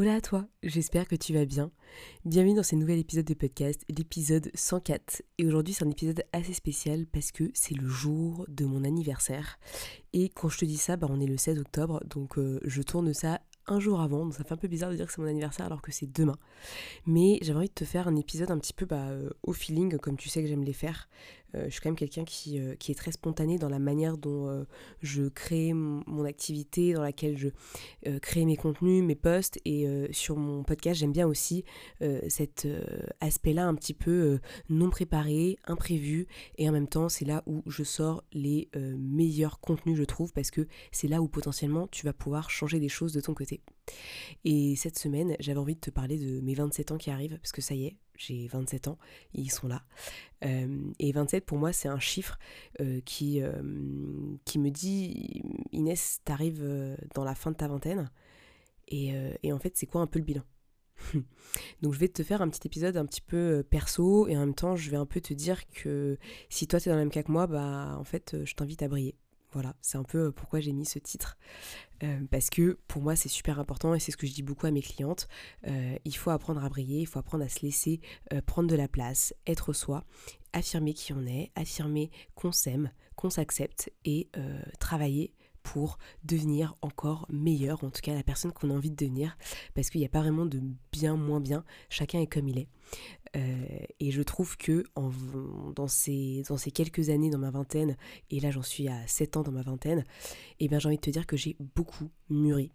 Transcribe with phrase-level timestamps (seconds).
[0.00, 1.72] Hola à toi, j'espère que tu vas bien.
[2.24, 5.24] Bienvenue dans ce nouvel épisode de podcast, l'épisode 104.
[5.38, 9.58] Et aujourd'hui c'est un épisode assez spécial parce que c'est le jour de mon anniversaire.
[10.12, 12.80] Et quand je te dis ça, bah, on est le 16 octobre, donc euh, je
[12.80, 15.20] tourne ça un jour avant, donc ça fait un peu bizarre de dire que c'est
[15.20, 16.36] mon anniversaire alors que c'est demain.
[17.04, 19.98] Mais j'avais envie de te faire un épisode un petit peu bah, euh, au feeling,
[19.98, 21.08] comme tu sais que j'aime les faire.
[21.54, 24.18] Euh, je suis quand même quelqu'un qui, euh, qui, est très spontané dans la manière
[24.18, 24.66] dont
[25.00, 27.48] je crée mon activité, dans laquelle je
[28.18, 29.58] crée mes contenus, mes posts.
[29.64, 31.64] Et sur mon podcast, j'aime bien aussi
[32.28, 32.66] cet
[33.20, 36.26] aspect-là un petit peu non préparé, imprévu.
[36.56, 40.50] Et en même temps, c'est là où je sors les meilleurs contenus, je trouve, parce
[40.50, 43.62] que c'est là où potentiellement tu vas pouvoir changer des choses de ton côté.
[44.44, 47.52] Et cette semaine, j'avais envie de te parler de mes 27 ans qui arrivent, parce
[47.52, 48.98] que ça y est, j'ai 27 ans,
[49.32, 49.84] ils sont là.
[50.44, 52.38] Euh, et 27 pour moi c'est un chiffre
[52.80, 58.10] euh, qui, euh, qui me dit Inès, t'arrives dans la fin de ta vingtaine,
[58.88, 60.42] et, et en fait c'est quoi un peu le bilan?
[61.82, 64.54] Donc je vais te faire un petit épisode un petit peu perso et en même
[64.54, 67.12] temps je vais un peu te dire que si toi tu es dans le même
[67.12, 69.14] cas que moi, bah en fait je t'invite à briller.
[69.52, 71.38] Voilà, c'est un peu pourquoi j'ai mis ce titre.
[72.02, 74.66] Euh, parce que pour moi c'est super important et c'est ce que je dis beaucoup
[74.66, 75.26] à mes clientes.
[75.66, 78.00] Euh, il faut apprendre à briller, il faut apprendre à se laisser
[78.32, 80.04] euh, prendre de la place, être soi,
[80.52, 84.30] affirmer qui on est, affirmer qu'on s'aime, qu'on s'accepte et
[84.78, 85.34] travailler
[85.72, 89.36] pour devenir encore meilleur, en tout cas la personne qu'on a envie de devenir,
[89.74, 92.68] parce qu'il n'y a pas vraiment de bien, moins bien, chacun est comme il est.
[93.36, 93.66] Euh,
[94.00, 95.10] et je trouve que en,
[95.76, 97.98] dans, ces, dans ces quelques années dans ma vingtaine,
[98.30, 100.00] et là j'en suis à 7 ans dans ma vingtaine,
[100.58, 102.72] et eh bien j'ai envie de te dire que j'ai beaucoup mûri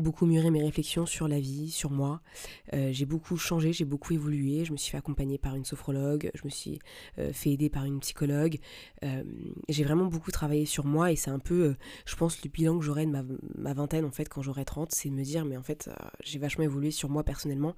[0.00, 2.20] beaucoup mûri mes réflexions sur la vie, sur moi.
[2.72, 4.64] Euh, j'ai beaucoup changé, j'ai beaucoup évolué.
[4.64, 6.78] Je me suis fait accompagner par une sophrologue, je me suis
[7.18, 8.58] euh, fait aider par une psychologue.
[9.04, 9.22] Euh,
[9.68, 11.74] j'ai vraiment beaucoup travaillé sur moi et c'est un peu,
[12.06, 15.08] je pense, le bilan que j'aurai de ma, vingtaine en fait quand j'aurai 30, c'est
[15.08, 15.90] de me dire mais en fait
[16.22, 17.74] j'ai vachement évolué sur moi personnellement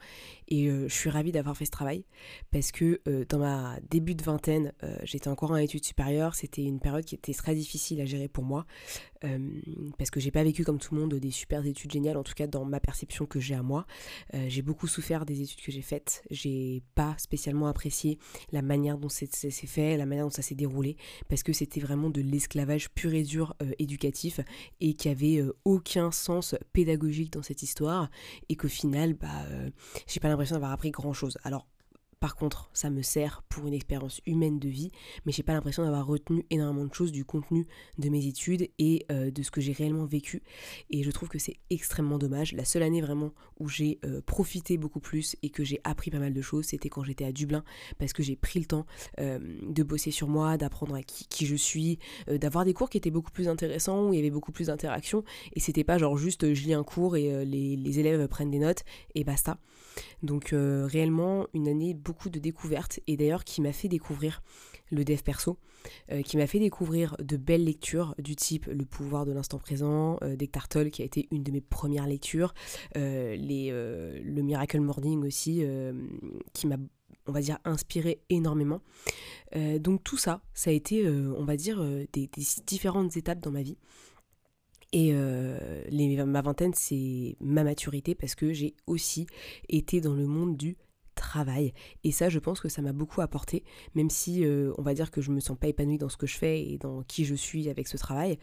[0.49, 2.05] et je suis ravie d'avoir fait ce travail
[2.51, 4.73] parce que dans ma début de vingtaine,
[5.05, 8.45] j'étais encore en études supérieures, c'était une période qui était très difficile à gérer pour
[8.45, 8.67] moi
[9.99, 12.35] parce que j'ai pas vécu comme tout le monde des super études géniales en tout
[12.35, 13.87] cas dans ma perception que j'ai à moi.
[14.35, 16.25] Euh, j'ai beaucoup souffert des études que j'ai faites.
[16.31, 18.19] J'ai pas spécialement apprécié
[18.53, 19.27] la manière dont c'est
[19.67, 20.97] fait, la manière dont ça s'est déroulé,
[21.29, 24.41] parce que c'était vraiment de l'esclavage pur et dur euh, éducatif
[24.81, 28.11] et qui avait euh, aucun sens pédagogique dans cette histoire
[28.49, 29.29] et qu'au final, bah,
[30.07, 31.39] j'ai pas l'impression d'avoir appris grand chose.
[31.45, 31.67] Alors
[32.25, 34.91] par contre, ça me sert pour une expérience humaine de vie,
[35.27, 37.67] mais j'ai pas l'impression d'avoir retenu énormément de choses du contenu
[37.99, 40.43] de mes études et euh, de ce que j'ai réellement vécu.
[40.89, 42.55] Et je trouve que c'est extrêmement dommage.
[42.55, 46.19] La seule année vraiment où j'ai euh, profité beaucoup plus et que j'ai appris pas
[46.19, 47.63] mal de choses, c'était quand j'étais à Dublin,
[47.99, 48.87] parce que j'ai pris le temps
[49.21, 53.11] euh, de bosser sur moi, d'apprendre à qui, je suis, d'avoir des cours qui étaient
[53.11, 56.55] beaucoup plus intéressants, où il y avait beaucoup plus d'interactions, et c'était pas genre juste
[56.55, 58.83] je lis un cours et les, les, élèves prennent des notes
[59.15, 59.59] et basta.
[60.23, 64.43] Donc réellement une année beaucoup de découvertes et d'ailleurs qui m'a fait découvrir
[64.91, 65.59] le dev perso,
[66.13, 70.19] euh, qui m'a fait découvrir de belles lectures du type Le pouvoir de l'instant présent,
[70.23, 70.37] euh,
[70.91, 72.55] qui a été une de mes premières lectures,
[72.97, 75.63] euh, les, le Miracle Morning aussi
[76.53, 76.77] qui m'a
[77.27, 78.83] on va dire inspiré énormément.
[79.79, 81.83] donc tout ça, ça a été, on va dire,
[82.13, 82.29] des,
[82.67, 83.79] différentes étapes dans ma vie.
[84.93, 85.13] Et
[85.89, 89.27] les, ma vingtaine, c'est ma maturité parce que j'ai aussi
[89.69, 90.77] été dans le monde du
[91.15, 91.73] travail.
[92.03, 93.65] Et ça, je pense que ça m'a beaucoup apporté,
[93.95, 96.27] même si euh, on va dire que je me sens pas épanouie dans ce que
[96.27, 98.39] je fais et dans qui je suis avec ce travail.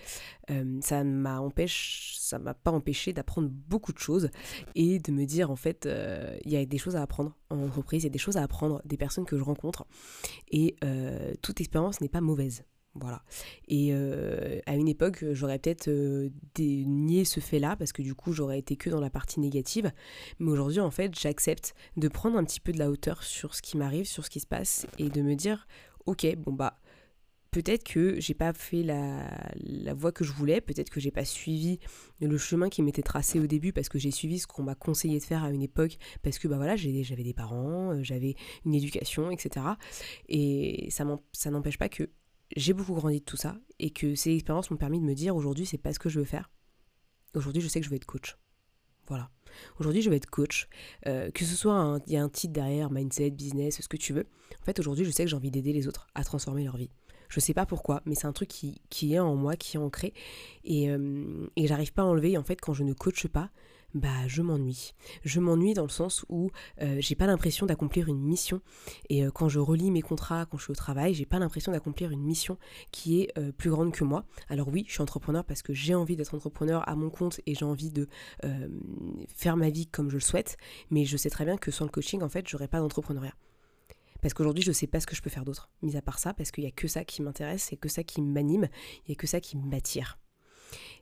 [0.49, 4.29] Euh, ça m'a empêché, ça m'a pas empêché d'apprendre beaucoup de choses
[4.75, 7.59] et de me dire en fait, euh, il y a des choses à apprendre en
[7.59, 9.85] entreprise, il y a des choses à apprendre des personnes que je rencontre
[10.51, 10.75] et
[11.41, 12.63] toute expérience n'est pas mauvaise.
[12.93, 13.23] Voilà.
[13.69, 18.33] Et euh, à une époque, j'aurais peut-être euh, dénié ce fait-là, parce que du coup,
[18.33, 19.91] j'aurais été que dans la partie négative.
[20.39, 23.61] Mais aujourd'hui, en fait, j'accepte de prendre un petit peu de la hauteur sur ce
[23.61, 25.67] qui m'arrive, sur ce qui se passe, et de me dire,
[26.05, 26.81] ok, bon bah,
[27.51, 31.25] peut-être que j'ai pas fait la, la, voie que je voulais, peut-être que j'ai pas
[31.25, 31.79] suivi
[32.21, 35.19] le chemin qui m'était tracé au début parce que j'ai suivi ce qu'on m'a conseillé
[35.19, 38.35] de faire à une époque parce que bah voilà j'avais des parents, euh, j'avais
[38.65, 39.65] une éducation, etc.
[40.29, 41.03] Et ça
[41.51, 42.09] n'empêche pas que
[42.55, 45.35] j'ai beaucoup grandi de tout ça et que ces expériences m'ont permis de me dire
[45.35, 46.49] aujourd'hui c'est pas ce que je veux faire.
[47.35, 48.37] Aujourd'hui je sais que je veux être coach.
[49.07, 49.29] Voilà.
[49.77, 50.69] Aujourd'hui, je vais être coach.
[51.07, 54.13] Euh, que ce soit, il y a un titre derrière, mindset, business, ce que tu
[54.13, 54.27] veux.
[54.61, 56.91] En fait, aujourd'hui, je sais que j'ai envie d'aider les autres à transformer leur vie.
[57.27, 60.13] Je sais pas pourquoi, mais c'est un truc qui, est en moi, qui est ancré.
[60.63, 62.31] Et, euh, j'arrive pas à enlever.
[62.31, 63.51] Et en fait, quand je ne coache pas,
[63.93, 64.93] bah je m'ennuie.
[65.23, 66.51] Je m'ennuie dans le sens où
[66.81, 68.61] euh, j'ai pas l'impression d'accomplir une mission.
[69.09, 71.71] Et euh, quand je relis mes contrats, quand je suis au travail, j'ai pas l'impression
[71.71, 72.57] d'accomplir une mission
[72.91, 74.25] qui est euh, plus grande que moi.
[74.49, 77.55] Alors oui, je suis entrepreneur parce que j'ai envie d'être entrepreneur à mon compte et
[77.55, 78.07] j'ai envie de
[79.35, 80.57] faire ma vie comme je le souhaite.
[80.89, 83.33] Mais je sais très bien que sans le coaching, en fait, j'aurais pas d'entrepreneuriat.
[84.21, 86.33] Parce qu'aujourd'hui, je sais pas ce que je peux faire d'autre, mis à part ça,
[86.33, 88.67] parce qu'il y a que ça qui m'intéresse, c'est que ça qui m'anime,
[89.05, 90.20] il y a que ça qui m'attire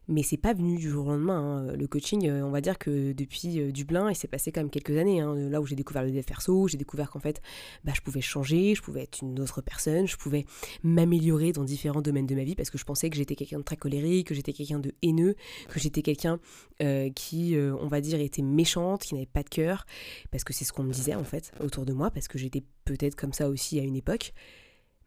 [0.08, 1.68] mais c'est pas venu du jour au lendemain.
[1.70, 1.76] Hein.
[1.76, 4.70] Le coaching, euh, on va dire que depuis euh, Dublin, il s'est passé quand même
[4.70, 5.22] quelques années.
[5.22, 5.36] Hein.
[5.36, 7.42] Là où j'ai découvert le dev perso, j'ai découvert qu'en fait,
[7.84, 10.46] bah, je pouvais changer, je pouvais être une autre personne, je pouvais
[10.84, 13.64] m'améliorer dans différents domaines de ma vie parce que je pensais que j'étais quelqu'un de
[13.64, 15.36] très colérique, que j'étais quelqu'un de haineux,
[15.68, 16.40] que j'étais quelqu'un
[16.82, 19.86] euh, qui, on va dire, était méchante, qui n'avait pas de cœur,
[20.32, 22.64] parce que c'est ce qu'on me disait en fait autour de moi, parce que j'étais
[22.86, 24.34] peut-être comme ça aussi à une époque.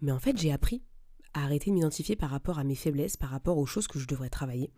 [0.01, 0.83] Mais en fait, j'ai appris
[1.35, 4.07] à arrêter de m'identifier par rapport à mes faiblesses, par rapport aux choses que je
[4.07, 4.71] devrais travailler.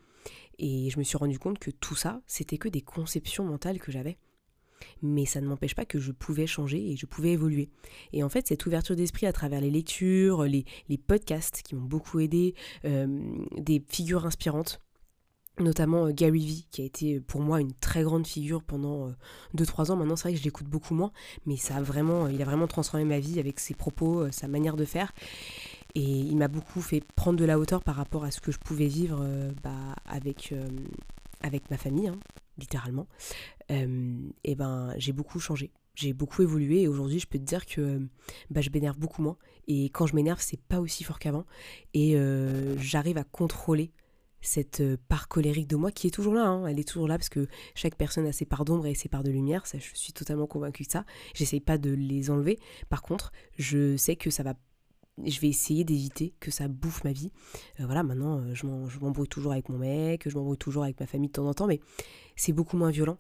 [0.59, 3.93] Et je me suis rendu compte que tout ça, c'était que des conceptions mentales que
[3.93, 4.19] j'avais.
[5.03, 7.71] Mais ça ne m'empêche pas que je pouvais changer et je pouvais évoluer.
[8.13, 10.65] Et en fait, cette ouverture d'esprit à travers les lectures, les,
[11.07, 12.55] podcasts qui m'ont beaucoup aidé,
[12.85, 13.07] euh,
[13.57, 14.81] des figures inspirantes,
[15.59, 19.11] notamment euh, Gary Vee, qui a été pour moi une très grande figure pendant
[19.57, 19.97] 2-3 euh, ans.
[19.97, 21.13] Maintenant, c'est vrai que je l'écoute beaucoup moins,
[21.47, 24.77] mais ça a vraiment, il a vraiment transformé ma vie avec ses propos, sa manière
[24.77, 25.13] de faire.
[25.95, 28.59] Et il m'a beaucoup fait prendre de la hauteur par rapport à ce que je
[28.59, 30.69] pouvais vivre euh, bah, avec, euh,
[31.41, 32.19] avec ma famille, hein,
[32.59, 33.07] littéralement.
[33.71, 35.71] Euh, et ben j'ai beaucoup changé.
[35.95, 38.01] J'ai beaucoup évolué et aujourd'hui je peux te dire que
[38.51, 39.37] bah, je m'énerve beaucoup moins.
[39.69, 41.47] Et quand je m'énerve, c'est pas aussi fort qu'avant.
[41.95, 42.17] Et
[42.79, 43.93] j'arrive à contrôler
[44.41, 46.47] cette part colérique de moi qui est toujours là.
[46.47, 46.67] Hein.
[46.67, 47.47] Elle est toujours là parce que
[47.77, 49.67] chaque personne a ses parts d'ombre et ses parts de lumière.
[49.67, 51.07] Ça, je suis totalement convaincue de ça.
[51.33, 52.59] J'essaye pas de les enlever.
[52.89, 54.55] Par contre, je sais que ça va
[55.23, 57.31] je vais essayer d'éviter que ça bouffe ma vie.
[57.81, 61.07] Euh, voilà, maintenant, euh, je m'embrouille toujours avec mon mec, je m'embrouille toujours avec ma
[61.07, 61.81] famille de temps en temps, mais
[62.37, 63.19] c'est beaucoup moins violent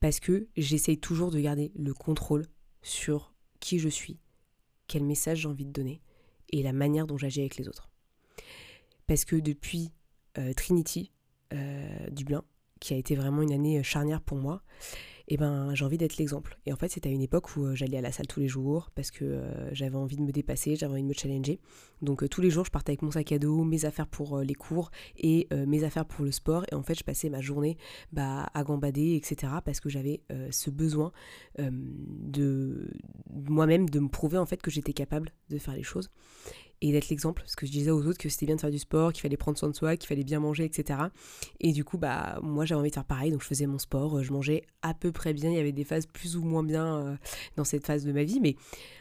[0.00, 2.46] parce que j'essaye toujours de garder le contrôle
[2.82, 4.18] sur qui je suis,
[4.88, 6.02] quel message j'ai envie de donner
[6.50, 7.88] et la manière dont j'agis avec les autres.
[9.06, 9.92] Parce que depuis
[10.38, 11.12] euh, Trinity,
[12.10, 12.44] Dublin,
[12.80, 14.62] qui a été vraiment une année charnière pour moi,
[15.28, 16.56] et eh ben j'ai envie d'être l'exemple.
[16.66, 18.46] Et en fait, c'était à une époque où euh, j'allais à la salle tous les
[18.46, 21.58] jours parce que euh, j'avais envie de me dépasser, j'avais envie de me challenger.
[22.00, 24.38] Donc euh, tous les jours, je partais avec mon sac à dos, mes affaires pour
[24.38, 26.64] les cours et mes affaires pour le sport.
[26.70, 27.76] Et en fait, je passais ma journée
[28.12, 29.54] bah, à gambader, etc.
[29.64, 30.20] parce que j'avais
[30.50, 31.10] ce besoin
[31.58, 32.90] de
[33.32, 36.10] moi-même de me prouver en fait que j'étais capable de faire les choses
[36.80, 38.78] et d'être l'exemple, parce que je disais aux autres que c'était bien de faire du
[38.78, 41.00] sport, qu'il fallait prendre soin de soi, qu'il fallait bien manger, etc.
[41.60, 44.22] Et du coup, bah moi j'avais envie de faire pareil, donc je faisais mon sport,
[44.22, 46.98] je mangeais à peu près bien, il y avait des phases plus ou moins bien
[46.98, 47.16] euh,
[47.56, 48.56] dans cette phase de ma vie, mais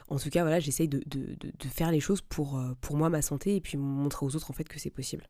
[0.07, 3.09] en tout cas voilà, j'essaye de, de, de, faire les choses pour, euh, pour moi,
[3.09, 5.27] ma santé, et puis montrer aux autres en fait que c'est possible.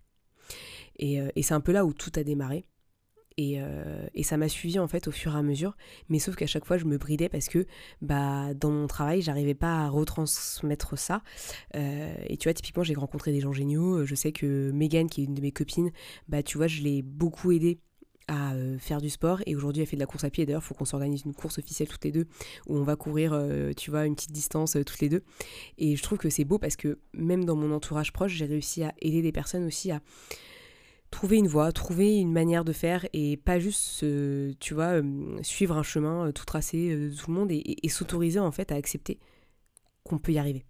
[0.98, 2.66] Et, euh, et c'est un peu là où tout a démarré.
[3.40, 5.76] Euh, et, ça m'a suivi en fait au fur et à mesure,
[6.08, 7.68] mais sauf qu'à chaque fois je me bridais parce que
[8.02, 11.22] bah, dans mon travail j'arrivais pas à retransmettre ça.
[11.76, 14.06] Euh, et tu vois, typiquement j'ai rencontré des gens géniaux.
[14.06, 15.92] Je sais que Megan, qui est une de mes copines,
[16.30, 17.80] bah tu vois, je l'ai beaucoup aidée
[18.28, 20.64] à euh, faire du sport et aujourd'hui elle fait de la course à pied d'ailleurs
[20.64, 22.26] il faut qu'on s'organise une course officielle toutes les deux
[22.66, 23.40] où on va courir
[23.78, 25.22] tu vois une petite distance toutes les deux
[25.78, 28.84] et je trouve que c'est beau parce que même dans mon entourage proche j'ai réussi
[28.84, 30.02] à aider des personnes aussi à
[31.16, 34.06] trouver une voie, trouver une manière de faire et pas juste,
[34.60, 38.40] tu vois, euh, suivre un chemin euh, tout tracé de tout le monde et, s'autoriser
[38.40, 39.18] en fait à accepter
[40.04, 40.66] qu'on peut y arriver.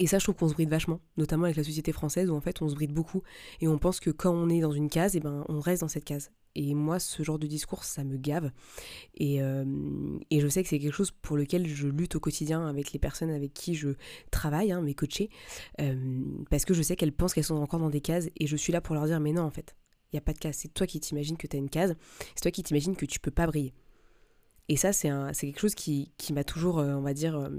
[0.00, 2.40] Et ça, je trouve qu'on se bride vachement, notamment avec la société française où en
[2.40, 3.22] fait on se bride beaucoup
[3.60, 5.82] et on pense que quand on est dans une case, et eh ben on reste
[5.82, 6.32] dans cette case.
[6.54, 8.50] Et moi, ce genre de discours, ça me gave.
[9.14, 9.64] Et, euh,
[10.30, 12.98] et je sais que c'est quelque chose pour lequel je lutte au quotidien avec les
[12.98, 13.90] personnes avec qui je
[14.30, 15.30] travaille, hein, mes coachés,
[15.80, 18.56] euh, parce que je sais qu'elles pensent qu'elles sont encore dans des cases et je
[18.56, 19.76] suis là pour leur dire mais non en fait,
[20.12, 20.56] il n'y a pas de case.
[20.56, 21.94] C'est toi qui t'imagines que tu as une case,
[22.34, 23.74] c'est toi qui t'imagines que tu peux pas briller.
[24.70, 27.50] Et ça, c'est quelque chose qui, qui m'a toujours, euh, on va dire,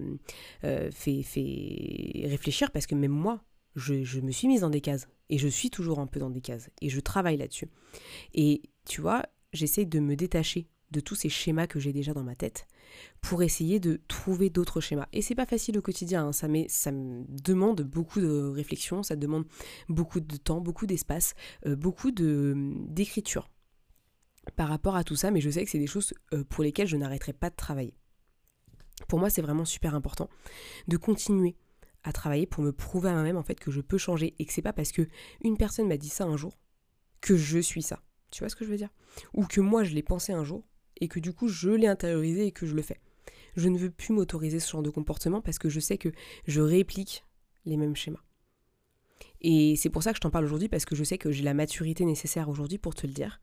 [0.62, 3.42] fait, fait réfléchir parce que même moi,
[3.76, 5.08] je, je, me suis mise dans des cases.
[5.30, 6.70] Et je suis toujours un peu dans des cases.
[6.82, 7.70] Et je travaille là-dessus.
[8.34, 12.24] Et tu vois, j'essaie de me détacher de tous ces schémas que j'ai déjà dans
[12.24, 12.66] ma tête
[13.22, 15.08] pour essayer de trouver d'autres schémas.
[15.14, 16.32] Et c'est pas facile au quotidien, hein.
[16.32, 16.48] ça,
[16.92, 19.46] demande beaucoup de réflexion, ça demande
[19.88, 21.36] beaucoup de temps, beaucoup d'espace,
[21.68, 23.48] euh, beaucoup d'écriture
[24.56, 26.88] par rapport à tout ça, mais je sais que c'est des choses euh, pour lesquelles
[26.88, 27.94] je n'arrêterai pas de travailler.
[29.08, 30.30] Pour moi, c'est vraiment super important
[30.88, 31.56] de continuer
[32.04, 34.54] à travailler pour me prouver à moi-même en fait que je peux changer et que
[34.54, 35.08] c'est pas parce que
[35.42, 36.58] une personne m'a dit ça un jour
[37.22, 38.00] que je suis ça.
[38.32, 38.90] Tu vois ce que je veux dire?
[39.34, 40.64] Ou que moi je l'ai pensé un jour
[40.98, 43.00] et que du coup je l'ai intériorisé et que je le fais.
[43.56, 46.10] Je ne veux plus m'autoriser ce genre de comportement parce que je sais que
[46.48, 47.26] je réplique
[47.66, 48.24] les mêmes schémas.
[49.42, 51.44] Et c'est pour ça que je t'en parle aujourd'hui, parce que je sais que j'ai
[51.44, 53.40] la maturité nécessaire aujourd'hui pour te le dire.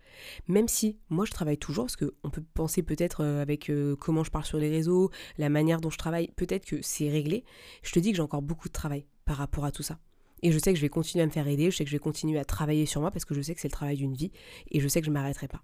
[0.46, 4.24] Même si moi je travaille toujours, parce qu'on peut penser peut-être euh, avec euh, comment
[4.24, 7.44] je parle sur les réseaux, la manière dont je travaille, peut-être que c'est réglé.
[7.82, 9.98] Je te dis que j'ai encore beaucoup de travail par rapport à tout ça.
[10.42, 11.96] Et je sais que je vais continuer à me faire aider, je sais que je
[11.96, 14.14] vais continuer à travailler sur moi parce que je sais que c'est le travail d'une
[14.14, 14.32] vie
[14.70, 15.62] et je sais que je ne m'arrêterai pas.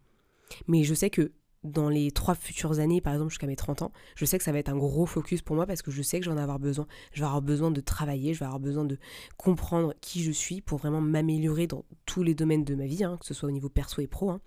[0.66, 1.32] Mais je sais que
[1.64, 4.50] dans les trois futures années, par exemple jusqu'à mes 30 ans, je sais que ça
[4.52, 6.42] va être un gros focus pour moi parce que je sais que je vais en
[6.42, 6.86] avoir besoin.
[7.12, 8.98] Je vais avoir besoin de travailler, je vais avoir besoin de
[9.36, 13.16] comprendre qui je suis pour vraiment m'améliorer dans tous les domaines de ma vie, hein,
[13.20, 14.40] que ce soit au niveau perso et pro, hein,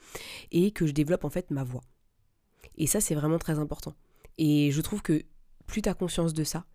[0.51, 1.83] et que je développe en fait ma voix.
[2.77, 3.93] Et ça, c'est vraiment très important.
[4.37, 5.23] Et je trouve que
[5.65, 6.65] plus tu as conscience de ça,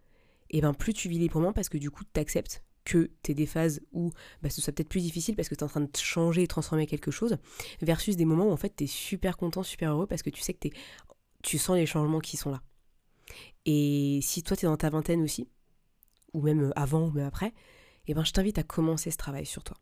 [0.49, 3.35] et ben plus tu vis librement parce que du coup, tu acceptes que tu es
[3.35, 4.11] des phases où
[4.43, 6.47] bah, ce soit peut-être plus difficile parce que tu es en train de changer et
[6.47, 7.37] transformer quelque chose,
[7.83, 10.41] versus des moments où en fait tu es super content, super heureux parce que tu
[10.41, 10.69] sais que
[11.43, 12.63] tu sens les changements qui sont là.
[13.67, 15.49] Et si toi tu es dans ta vingtaine aussi,
[16.33, 17.53] ou même euh, avant ou même après,
[18.07, 19.77] eh ben, je t'invite à commencer ce travail sur toi.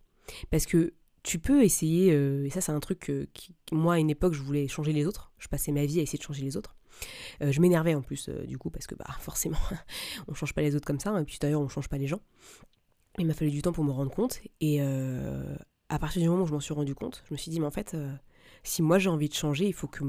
[0.50, 4.10] Parce que tu peux essayer, euh, et ça c'est un truc qui, moi à une
[4.10, 6.56] époque je voulais changer les autres, je passais ma vie à essayer de changer les
[6.56, 6.76] autres.
[7.42, 9.58] Euh, je m'énervais en plus du coup parce que bah forcément
[10.26, 12.20] on change pas les autres comme ça, et puis d'ailleurs on change pas les gens.
[13.18, 14.40] Il m'a fallu du temps pour me rendre compte.
[14.60, 15.56] Et euh,
[15.88, 17.66] à partir du moment où je m'en suis rendu compte, je me suis dit, mais
[17.66, 18.12] en fait, euh,
[18.62, 20.04] si moi j'ai envie de changer, il faut que.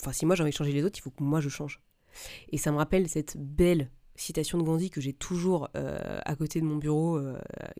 [0.00, 1.80] Enfin, si moi j'ai envie de changer les autres, il faut que moi je change.
[2.50, 6.60] Et ça me rappelle cette belle citation de Gandhi que j'ai toujours euh, à côté
[6.60, 7.18] de mon bureau,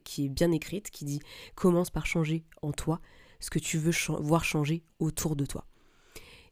[0.04, 1.20] qui est bien écrite, qui dit
[1.54, 3.00] Commence par changer en toi
[3.40, 5.66] ce que tu veux voir changer autour de toi.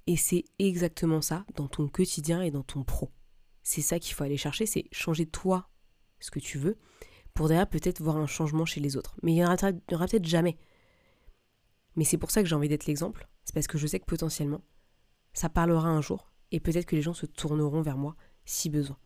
[0.07, 3.11] Et c'est exactement ça dans ton quotidien et dans ton pro.
[3.63, 5.69] C'est ça qu'il faut aller chercher, c'est changer toi
[6.19, 6.77] ce que tu veux
[7.41, 9.17] pour derrière peut-être voir un changement chez les autres.
[9.23, 9.57] Mais il n'y aura,
[9.93, 10.59] aura peut-être jamais.
[11.97, 13.31] Mais c'est pour ça que j'ai envie d'être l'exemple.
[13.47, 14.61] C'est parce que je sais que potentiellement,
[15.33, 18.99] ça parlera un jour et peut-être que les gens se tourneront vers moi si besoin.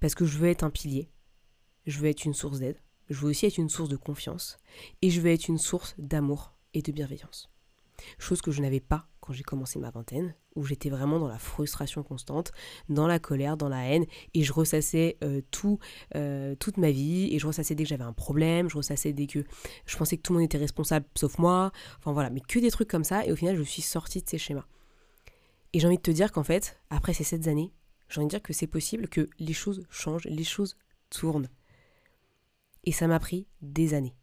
[0.00, 1.10] Parce que je veux être un pilier,
[1.84, 4.56] je veux être une source d'aide, je veux aussi être une source de confiance
[5.02, 7.50] et je veux être une source d'amour et de bienveillance.
[8.18, 11.38] Chose que je n'avais pas quand j'ai commencé ma vingtaine, où j'étais vraiment dans la
[11.38, 12.52] frustration constante,
[12.88, 15.78] dans la colère, dans la haine, et je ressassais euh, tout,
[16.14, 19.26] euh, toute ma vie, et je ressassais dès que j'avais un problème, je ressassais dès
[19.26, 19.44] que
[19.84, 22.70] je pensais que tout le monde était responsable sauf moi, enfin voilà, mais que des
[22.70, 24.66] trucs comme ça, et au final je suis sortie de ces schémas.
[25.72, 27.72] Et j'ai envie de te dire qu'en fait, après ces sept années,
[28.08, 30.76] j'ai envie de dire que c'est possible que les choses changent, les choses
[31.10, 31.48] tournent.
[32.84, 34.14] Et ça m'a pris des années.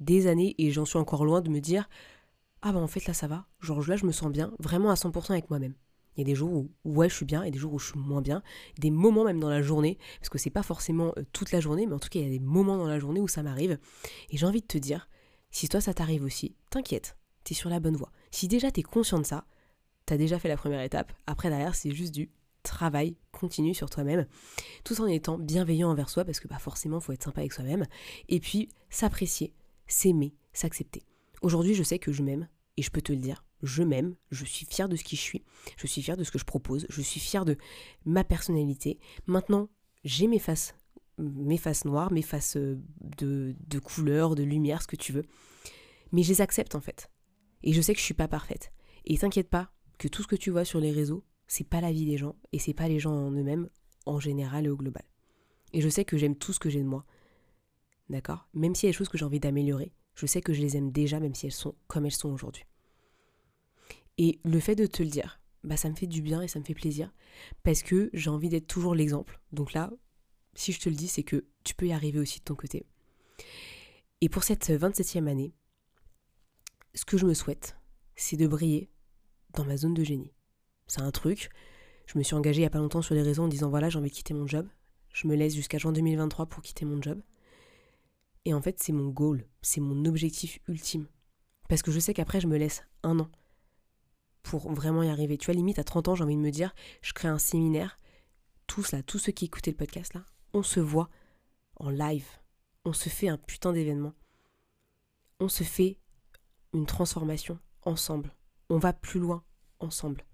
[0.00, 1.88] Des années, et j'en suis encore loin de me dire,
[2.62, 4.94] ah bah en fait là ça va, genre là je me sens bien, vraiment à
[4.94, 5.74] 100% avec moi-même.
[6.16, 7.90] Il y a des jours où ouais je suis bien et des jours où je
[7.90, 8.42] suis moins bien,
[8.78, 11.86] des moments même dans la journée, parce que c'est pas forcément euh, toute la journée,
[11.86, 13.78] mais en tout cas il y a des moments dans la journée où ça m'arrive.
[14.30, 15.08] Et j'ai envie de te dire,
[15.52, 18.10] si toi ça t'arrive aussi, t'inquiète, t'es sur la bonne voie.
[18.32, 19.44] Si déjà t'es conscient de ça,
[20.06, 22.30] t'as déjà fait la première étape, après derrière c'est juste du
[22.64, 24.26] travail continu sur toi-même,
[24.82, 27.86] tout en étant bienveillant envers soi, parce que bah forcément faut être sympa avec soi-même,
[28.28, 29.54] et puis s'apprécier,
[29.86, 31.07] s'aimer, s'accepter.
[31.42, 34.44] Aujourd'hui, je sais que je m'aime, et je peux te le dire, je m'aime, je
[34.44, 35.44] suis fière de ce qui je suis,
[35.76, 37.56] je suis fière de ce que je propose, je suis fière de
[38.04, 39.00] ma personnalité.
[39.26, 39.68] Maintenant,
[40.04, 40.74] j'ai mes faces,
[41.18, 42.80] mes faces noires, mes faces euh,
[43.18, 45.24] de, de couleur, de lumière, ce que tu veux.
[46.12, 47.10] Mais je les accepte en fait.
[47.64, 48.72] Et je sais que je suis pas parfaite.
[49.04, 51.90] Et t'inquiète pas que tout ce que tu vois sur les réseaux, c'est pas la
[51.90, 53.68] vie des gens, et c'est pas les gens en eux-mêmes,
[54.06, 55.04] en général et au global.
[55.72, 57.04] Et je sais que j'aime tout ce que j'ai de moi.
[58.08, 58.48] D'accord?
[58.54, 60.76] Même s'il y a des choses que j'ai envie d'améliorer, je sais que je les
[60.76, 62.64] aime déjà, même si elles sont comme elles sont aujourd'hui.
[64.18, 66.58] Et le fait de te le dire, bah ça me fait du bien et ça
[66.58, 67.12] me fait plaisir,
[67.62, 69.40] parce que j'ai envie d'être toujours l'exemple.
[69.52, 69.92] Donc là,
[70.54, 72.84] si je te le dis, c'est que tu peux y arriver aussi de ton côté.
[74.20, 75.54] Et pour cette 27e année,
[76.94, 77.76] ce que je me souhaite,
[78.16, 78.90] c'est de briller
[79.54, 80.32] dans ma zone de génie.
[80.88, 81.48] C'est un truc.
[82.06, 83.88] Je me suis engagée il n'y a pas longtemps sur les réseaux en disant voilà,
[83.88, 84.66] j'ai envie de quitter mon job.
[85.12, 87.22] Je me laisse jusqu'à juin 2023 pour quitter mon job.
[88.48, 91.06] Et en fait, c'est mon goal, c'est mon objectif ultime.
[91.68, 93.28] Parce que je sais qu'après, je me laisse un an
[94.42, 95.36] pour vraiment y arriver.
[95.36, 98.00] Tu vois, limite, à 30 ans, j'ai envie de me dire, je crée un séminaire.
[98.66, 100.24] Tous là, tous ceux qui écoutaient le podcast là,
[100.54, 101.10] on se voit
[101.76, 102.24] en live.
[102.86, 104.14] On se fait un putain d'événement.
[105.40, 105.98] On se fait
[106.72, 108.34] une transformation ensemble.
[108.70, 109.44] On va plus loin
[109.78, 110.24] ensemble.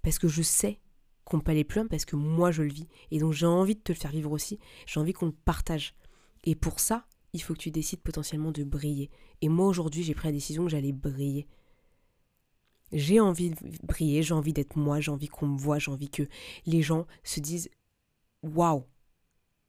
[0.00, 0.80] Parce que je sais
[1.26, 2.88] qu'on peut aller plus loin parce que moi je le vis.
[3.10, 4.58] Et donc j'ai envie de te le faire vivre aussi.
[4.86, 5.94] J'ai envie qu'on le partage.
[6.44, 9.10] Et pour ça, il faut que tu décides potentiellement de briller.
[9.42, 11.46] Et moi aujourd'hui, j'ai pris la décision que j'allais briller.
[12.92, 16.08] J'ai envie de briller, j'ai envie d'être moi, j'ai envie qu'on me voit, j'ai envie
[16.08, 16.22] que
[16.64, 17.68] les gens se disent
[18.42, 18.86] waouh,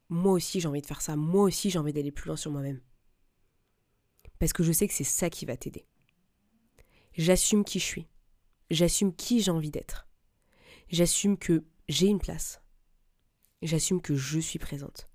[0.08, 2.52] moi aussi j'ai envie de faire ça, moi aussi j'ai envie d'aller plus loin sur
[2.52, 2.80] moi-même.
[4.38, 5.86] Parce que je sais que c'est ça qui va t'aider.
[7.14, 8.06] J'assume qui je suis,
[8.70, 10.06] j'assume qui j'ai envie d'être.
[10.88, 12.60] J'assume que j'ai une place.
[13.62, 15.08] J'assume que je suis présente.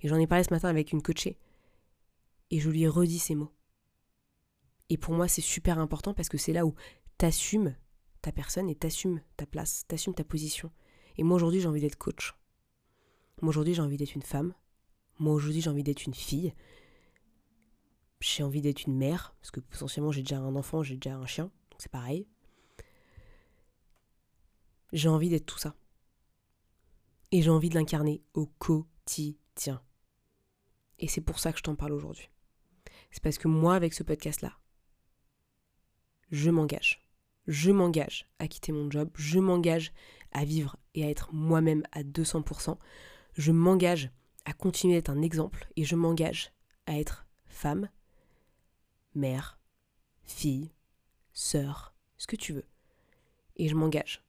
[0.00, 1.38] Et j'en ai parlé ce matin avec une coachée.
[2.50, 3.52] Et je lui ai redit ces mots.
[4.88, 6.74] Et pour moi, c'est super important parce que c'est là où
[7.18, 7.74] t'assumes
[8.22, 10.70] ta personne et t'assumes ta place, t'assumes ta position.
[11.16, 12.34] Et moi aujourd'hui, j'ai envie d'être coach.
[13.42, 14.54] Moi aujourd'hui, j'ai envie d'être une femme.
[15.18, 16.54] Moi aujourd'hui, j'ai envie d'être une fille.
[18.20, 21.26] J'ai envie d'être une mère, parce que potentiellement j'ai déjà un enfant, j'ai déjà un
[21.26, 22.26] chien, donc c'est pareil.
[24.92, 25.74] J'ai envie d'être tout ça.
[27.30, 29.82] Et j'ai envie de l'incarner au quotidien.
[30.98, 32.30] Et c'est pour ça que je t'en parle aujourd'hui.
[33.16, 34.52] C'est parce que moi, avec ce podcast-là,
[36.30, 37.02] je m'engage.
[37.46, 39.94] Je m'engage à quitter mon job, je m'engage
[40.32, 42.76] à vivre et à être moi-même à 200%.
[43.32, 44.10] Je m'engage
[44.44, 46.52] à continuer d'être un exemple et je m'engage
[46.84, 47.88] à être femme,
[49.14, 49.58] mère,
[50.22, 50.70] fille,
[51.32, 52.66] sœur, ce que tu veux.
[53.56, 54.22] Et je m'engage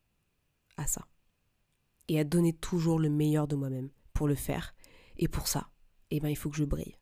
[0.77, 1.05] à ça.
[2.07, 4.73] Et à donner toujours le meilleur de moi-même pour le faire.
[5.17, 5.71] Et pour ça,
[6.09, 6.95] eh ben, il faut que je brille.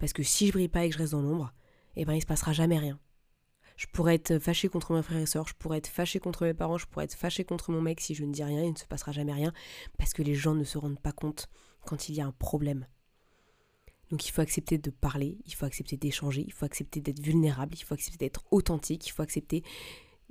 [0.00, 1.52] Parce que si je brille pas et que je reste dans l'ombre,
[1.94, 2.98] eh ben, il se passera jamais rien.
[3.76, 6.54] Je pourrais être fâchée contre mes frères et sœurs, je pourrais être fâchée contre mes
[6.54, 8.78] parents, je pourrais être fâchée contre mon mec si je ne dis rien, il ne
[8.78, 9.52] se passera jamais rien,
[9.96, 11.48] parce que les gens ne se rendent pas compte
[11.86, 12.86] quand il y a un problème.
[14.10, 17.74] Donc il faut accepter de parler, il faut accepter d'échanger, il faut accepter d'être vulnérable,
[17.74, 19.62] il faut accepter d'être authentique, il faut accepter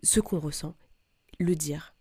[0.04, 0.76] ce qu'on ressent,
[1.40, 1.96] le dire,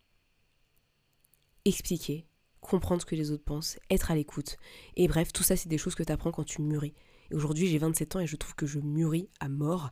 [1.65, 2.27] expliquer,
[2.61, 4.57] comprendre ce que les autres pensent, être à l'écoute.
[4.97, 6.95] Et bref, tout ça c'est des choses que tu apprends quand tu mûris.
[7.33, 9.91] Aujourd'hui j'ai 27 ans et je trouve que je mûris à mort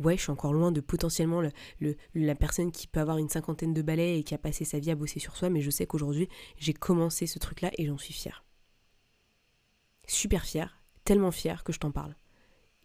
[0.00, 1.42] ouais, je suis encore loin de potentiellement
[1.80, 4.78] le, la personne qui peut avoir une cinquantaine de balais et qui a passé sa
[4.78, 7.98] vie à bosser sur soi, mais je sais qu'aujourd'hui, j'ai commencé ce truc-là et j'en
[7.98, 8.44] suis fière.
[10.06, 12.16] Super fière, tellement fière que je t'en parle.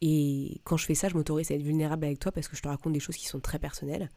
[0.01, 2.61] Et quand je fais ça, je m'autorise à être vulnérable avec toi parce que je
[2.61, 4.09] te raconte des choses qui sont très personnelles,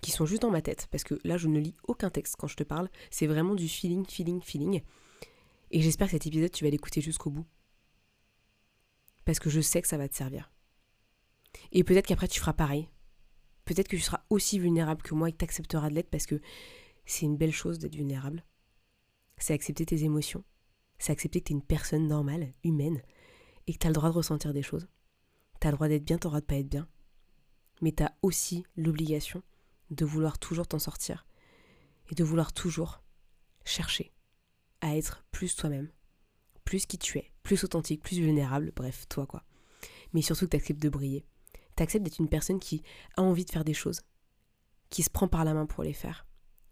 [0.00, 0.88] qui sont juste dans ma tête.
[0.90, 2.90] Parce que là, je ne lis aucun texte quand je te parle.
[3.10, 4.82] C'est vraiment du feeling, feeling, feeling.
[5.70, 7.46] Et j'espère que cet épisode, tu vas l'écouter jusqu'au bout.
[9.24, 10.50] Parce que je sais que ça va te servir.
[11.72, 12.88] Et peut-être qu'après tu feras pareil.
[13.64, 16.26] Peut-être que tu seras aussi vulnérable que moi et que tu accepteras de l'être parce
[16.26, 16.40] que
[17.06, 18.44] c'est une belle chose d'être vulnérable.
[19.38, 20.44] C'est accepter tes émotions.
[20.98, 23.02] C'est accepter que tu es une personne normale, humaine,
[23.66, 24.88] et que tu as le droit de ressentir des choses.
[25.60, 26.88] Tu as le droit d'être bien, tu le droit de pas être bien.
[27.80, 29.42] Mais tu as aussi l'obligation
[29.90, 31.26] de vouloir toujours t'en sortir
[32.10, 33.02] et de vouloir toujours
[33.64, 34.12] chercher
[34.80, 35.90] à être plus toi-même,
[36.64, 39.44] plus qui tu es, plus authentique, plus vulnérable, bref, toi quoi.
[40.12, 41.24] Mais surtout que tu acceptes de briller
[41.76, 42.82] T'acceptes d'être une personne qui
[43.16, 44.02] a envie de faire des choses,
[44.90, 46.26] qui se prend par la main pour les faire,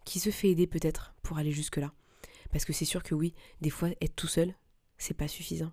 [0.05, 1.93] qui se fait aider peut-être pour aller jusque-là.
[2.53, 4.55] Parce que c'est sûr que oui, des fois, être tout seul,
[4.99, 5.73] c'est pas suffisant.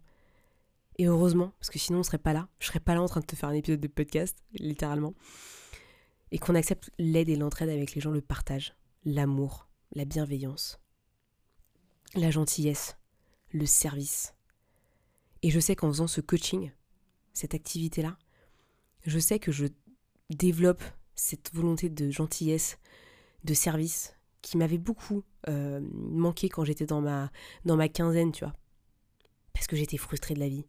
[0.98, 3.20] Et heureusement, parce que sinon on serait pas là, je serais pas là en train
[3.20, 5.14] de te faire un épisode de podcast, littéralement.
[6.32, 10.80] Et qu'on accepte l'aide et l'entraide avec les gens, le partage, l'amour, la bienveillance,
[12.16, 12.98] la gentillesse,
[13.52, 14.34] le service.
[15.42, 16.72] Et je sais qu'en faisant ce coaching,
[17.34, 18.18] cette activité-là,
[19.06, 19.68] je sais que je
[20.30, 20.84] développe
[21.16, 22.78] cette volonté de gentillesse,
[23.44, 27.32] de service, qui m'avait beaucoup euh, manqué quand j'étais dans ma,
[27.66, 28.54] dans ma quinzaine, tu vois.
[29.54, 30.66] Parce que j'étais frustrée de la vie.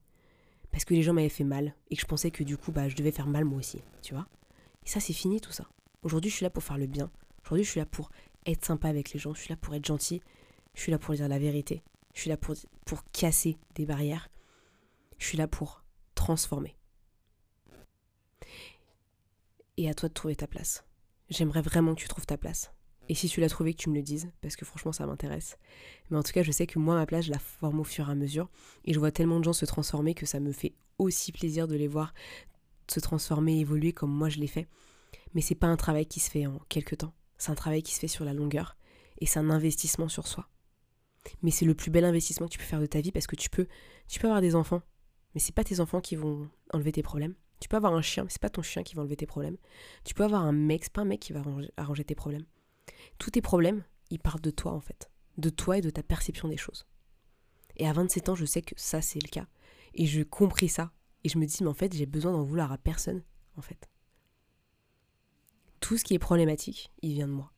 [0.71, 1.75] Parce que les gens m'avaient fait mal.
[1.91, 4.15] Et que je pensais que du coup, bah, je devais faire mal moi aussi, tu
[4.15, 4.27] vois.
[4.85, 5.67] Et ça, c'est fini tout ça.
[6.03, 7.11] Aujourd'hui, je suis là pour faire le bien.
[7.45, 8.11] Aujourd'hui, je suis là pour
[8.47, 9.35] être sympa avec les gens.
[9.35, 10.21] Je suis là pour être gentil.
[10.75, 11.83] Je suis là pour dire la vérité.
[12.15, 12.55] Je suis là pour,
[12.85, 14.29] pour casser des barrières.
[15.21, 15.85] Je suis là pour
[16.17, 16.77] transformer
[19.77, 20.85] et à toi de trouver ta place.
[21.29, 22.73] J'aimerais vraiment que tu trouves ta place.
[23.09, 25.59] Et si tu l'as trouvé, que tu me le dises, parce que franchement, ça m'intéresse.
[26.11, 28.09] Mais en tout cas, je sais que moi, ma place, je la forme au fur
[28.09, 28.49] et à mesure.
[28.85, 31.77] Et je vois tellement de gens se transformer que ça me fait aussi plaisir de
[31.77, 32.15] les voir
[32.89, 34.69] se transformer, évoluer comme moi je l'ai fait.
[35.35, 37.15] Mais c'est pas un travail qui se fait en quelques temps.
[37.39, 38.77] C'est un travail qui se fait sur la longueur.
[39.19, 40.49] Et c'est un investissement sur soi.
[41.43, 43.37] Mais c'est le plus bel investissement que tu peux faire de ta vie parce que
[43.37, 43.67] tu peux,
[44.09, 44.83] tu peux avoir des enfants.
[45.35, 47.35] Mais c'est pas tes enfants qui vont enlever tes problèmes.
[47.61, 49.59] Tu peux avoir un chien, mais c'est pas ton chien qui va enlever tes problèmes.
[50.05, 51.43] Tu peux avoir un mec, c'est pas un mec qui va
[51.77, 52.47] arranger, tes problèmes.
[53.19, 55.11] Tous tes problèmes, ils partent de toi en fait.
[55.37, 56.87] De toi et de ta perception des choses.
[57.77, 59.47] Et à 27 ans, je sais que ça, c'est le cas.
[59.95, 60.93] Et je compris ça.
[61.25, 63.23] Et je me dis, mais en fait, j'ai besoin d'en vouloir à personne,
[63.57, 63.89] en fait.
[65.81, 67.53] Tout ce qui est problématique, il vient de moi.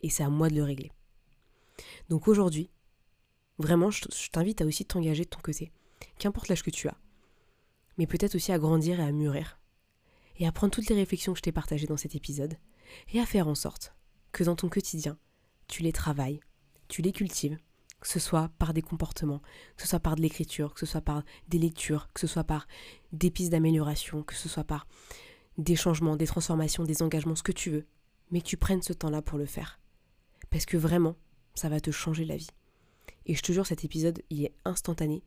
[0.00, 0.92] Et c'est à moi de le régler.
[2.08, 2.70] Donc aujourd'hui,
[3.58, 5.72] vraiment, je t'invite à aussi t'engager de ton côté.
[6.18, 6.96] Qu'importe l'âge que tu as
[7.98, 9.58] mais peut-être aussi à grandir et à mûrir,
[10.38, 12.56] et à prendre toutes les réflexions que je t'ai partagées dans cet épisode,
[13.12, 13.92] et à faire en sorte
[14.32, 15.18] que dans ton quotidien,
[15.66, 16.40] tu les travailles,
[16.86, 17.58] tu les cultives,
[18.00, 19.42] que ce soit par des comportements,
[19.76, 22.44] que ce soit par de l'écriture, que ce soit par des lectures, que ce soit
[22.44, 22.68] par
[23.12, 24.86] des pistes d'amélioration, que ce soit par
[25.58, 27.86] des changements, des transformations, des engagements, ce que tu veux,
[28.30, 29.80] mais que tu prennes ce temps-là pour le faire.
[30.50, 31.16] Parce que vraiment,
[31.56, 32.50] ça va te changer la vie.
[33.26, 35.24] Et je te jure, cet épisode, il est instantané.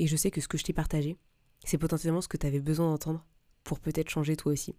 [0.00, 1.18] Et je sais que ce que je t'ai partagé,
[1.62, 3.22] c'est potentiellement ce que tu avais besoin d'entendre
[3.64, 4.74] pour peut-être changer toi aussi.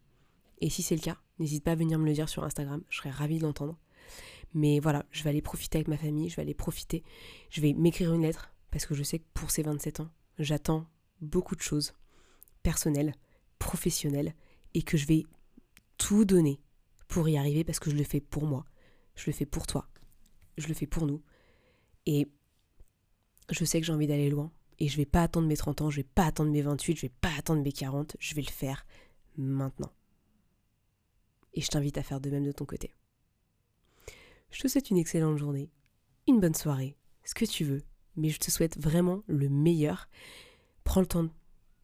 [0.61, 2.97] Et si c'est le cas, n'hésite pas à venir me le dire sur Instagram, je
[2.97, 3.77] serais ravie de l'entendre.
[4.55, 7.03] Mais voilà, je vais aller profiter avec ma famille, je vais aller profiter,
[7.51, 10.87] je vais m'écrire une lettre, parce que je sais que pour ces 27 ans, j'attends
[11.21, 11.93] beaucoup de choses
[12.63, 13.13] personnelles,
[13.59, 14.33] professionnelles,
[14.73, 15.23] et que je vais
[15.99, 16.59] tout donner
[17.07, 18.65] pour y arriver parce que je le fais pour moi,
[19.13, 19.87] je le fais pour toi,
[20.57, 21.21] je le fais pour nous.
[22.07, 22.27] Et
[23.51, 25.89] je sais que j'ai envie d'aller loin, et je vais pas attendre mes 30 ans,
[25.91, 28.49] je vais pas attendre mes 28, je vais pas attendre mes 40, je vais le
[28.49, 28.87] faire
[29.37, 29.91] maintenant.
[31.53, 32.95] Et je t'invite à faire de même de ton côté.
[34.49, 35.69] Je te souhaite une excellente journée,
[36.27, 37.83] une bonne soirée, ce que tu veux,
[38.15, 40.09] mais je te souhaite vraiment le meilleur.
[40.83, 41.29] Prends le temps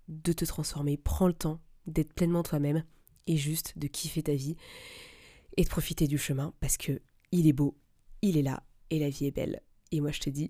[0.08, 2.84] de te transformer, prends le temps d'être pleinement toi-même
[3.28, 4.56] et juste de kiffer ta vie
[5.56, 7.00] et de profiter du chemin parce que
[7.32, 7.78] il est beau,
[8.24, 9.62] il est là et la vie est belle.
[9.92, 10.50] Et moi je te dis